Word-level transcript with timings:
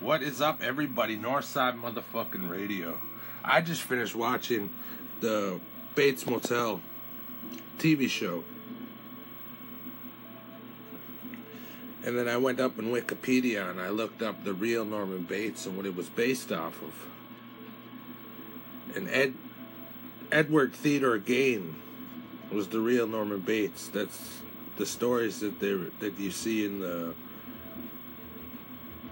What 0.00 0.22
is 0.22 0.40
up, 0.40 0.62
everybody? 0.62 1.18
Northside 1.18 1.76
motherfucking 1.76 2.48
radio. 2.48 3.00
I 3.44 3.60
just 3.60 3.82
finished 3.82 4.14
watching 4.14 4.70
the 5.18 5.58
Bates 5.96 6.24
Motel 6.24 6.80
TV 7.78 8.08
show. 8.08 8.44
And 12.04 12.16
then 12.16 12.28
I 12.28 12.36
went 12.36 12.60
up 12.60 12.78
in 12.78 12.92
Wikipedia 12.92 13.68
and 13.68 13.80
I 13.80 13.88
looked 13.88 14.22
up 14.22 14.44
the 14.44 14.54
real 14.54 14.84
Norman 14.84 15.24
Bates 15.24 15.66
and 15.66 15.76
what 15.76 15.84
it 15.84 15.96
was 15.96 16.08
based 16.08 16.52
off 16.52 16.80
of. 16.80 16.94
And 18.94 19.08
Ed 19.10 19.34
Edward 20.30 20.74
Theodore 20.74 21.18
Gein 21.18 21.74
was 22.52 22.68
the 22.68 22.78
real 22.78 23.08
Norman 23.08 23.40
Bates. 23.40 23.88
That's 23.88 24.42
the 24.76 24.86
stories 24.86 25.40
that 25.40 25.58
they 25.58 25.72
that 25.98 26.20
you 26.20 26.30
see 26.30 26.64
in 26.64 26.78
the 26.78 27.14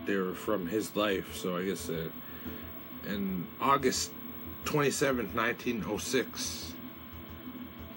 they 0.06 0.16
were 0.16 0.34
from 0.34 0.66
his 0.66 0.96
life. 0.96 1.36
So 1.36 1.56
I 1.56 1.64
guess 1.64 1.88
uh, 1.88 2.08
in 3.06 3.46
August 3.60 4.10
27th, 4.64 5.32
1906, 5.34 6.74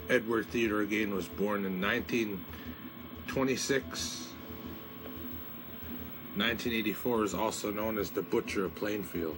Edward 0.09 0.45
Theodore 0.47 0.85
Gein 0.85 1.13
was 1.13 1.27
born 1.27 1.65
in 1.65 1.81
1926. 1.81 4.27
1984 6.35 7.23
is 7.23 7.33
also 7.33 7.71
known 7.71 7.97
as 7.97 8.11
the 8.11 8.21
Butcher 8.21 8.65
of 8.65 8.75
Plainfield. 8.75 9.37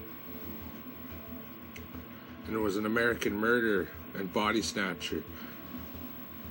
And 2.48 2.56
it 2.56 2.60
was 2.60 2.78
an 2.78 2.86
American 2.86 3.34
murderer 3.34 3.88
and 4.14 4.32
body 4.32 4.62
snatcher. 4.62 5.24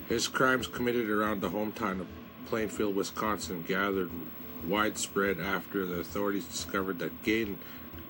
His 0.09 0.27
crimes 0.29 0.67
committed 0.67 1.09
around 1.09 1.41
the 1.41 1.51
hometown 1.51 2.01
of 2.01 2.09
Plainfield, 2.47 2.97
Wisconsin 2.97 3.65
gathered 3.67 4.11
widespread 4.65 5.41
after 5.41 5.87
the 5.87 6.01
authorities 6.01 6.47
discovered 6.47 6.99
that 6.99 7.23
Gein 7.23 7.57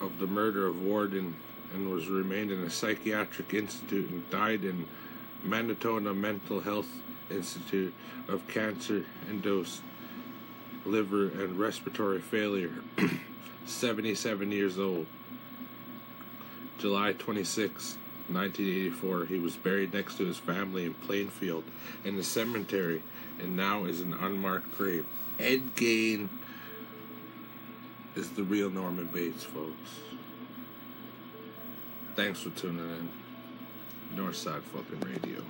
of 0.00 0.18
the 0.18 0.26
murder 0.26 0.66
of 0.66 0.82
Worden 0.82 1.34
and 1.74 1.90
was 1.90 2.08
remained 2.08 2.50
in 2.50 2.62
a 2.62 2.70
psychiatric 2.70 3.52
institute 3.52 4.08
and 4.08 4.28
died 4.30 4.64
in 4.64 4.86
Mendota 5.42 6.14
Mental 6.14 6.60
Health 6.60 6.88
Institute 7.30 7.92
of 8.28 8.46
cancer 8.48 9.04
induced 9.28 9.82
liver 10.86 11.24
and 11.24 11.58
respiratory 11.58 12.20
failure. 12.20 12.72
77 13.66 14.52
years 14.52 14.78
old 14.78 15.06
July 16.86 17.12
26 17.12 17.96
1984 18.28 19.26
he 19.26 19.40
was 19.40 19.56
buried 19.56 19.92
next 19.92 20.16
to 20.16 20.24
his 20.24 20.38
family 20.38 20.84
in 20.84 20.94
Plainfield 20.94 21.64
in 22.04 22.16
the 22.16 22.22
cemetery 22.22 23.02
and 23.40 23.56
now 23.56 23.84
is 23.84 24.00
an 24.00 24.14
unmarked 24.14 24.70
grave 24.78 25.04
Ed 25.38 25.74
Gein 25.74 26.28
is 28.14 28.30
the 28.30 28.42
real 28.42 28.70
Norman 28.70 29.06
Bates, 29.06 29.44
folks. 29.44 30.00
Thanks 32.14 32.40
for 32.40 32.50
tuning 32.50 32.78
in. 32.78 33.08
Northside 34.16 34.62
fucking 34.62 35.00
radio. 35.00 35.42